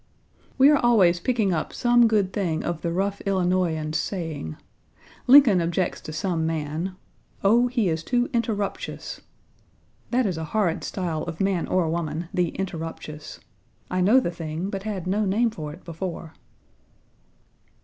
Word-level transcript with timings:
We 0.57 0.71
are 0.71 0.79
always 0.83 1.19
picking 1.19 1.53
up 1.53 1.73
some 1.73 2.07
good 2.07 2.33
thing 2.33 2.63
of 2.63 2.81
the 2.81 2.91
rough 2.91 3.21
Illinoisan's 3.23 3.99
saying. 3.99 4.55
Lincoln 5.27 5.61
objects 5.61 6.01
to 6.01 6.11
some 6.11 6.43
man 6.43 6.95
"Oh, 7.43 7.67
he 7.67 7.87
is 7.87 8.03
too 8.03 8.27
interruptious"; 8.33 9.21
that 10.09 10.25
is 10.25 10.39
a 10.39 10.43
horrid 10.57 10.83
style 10.83 11.21
of 11.25 11.39
man 11.39 11.67
or 11.67 11.83
Page 11.83 11.91
79 11.91 11.91
woman, 11.91 12.29
the 12.33 12.49
interruptious. 12.57 13.41
I 13.91 14.01
know 14.01 14.19
the 14.19 14.31
thing, 14.31 14.71
but 14.71 14.81
had 14.89 15.05
no 15.05 15.23
name 15.23 15.51
for 15.51 15.71
it 15.71 15.85
before. 15.85 16.33